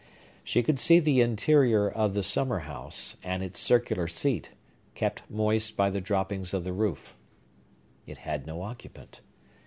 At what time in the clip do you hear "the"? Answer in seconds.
0.97-1.21, 2.15-2.23, 5.91-6.01, 6.63-6.73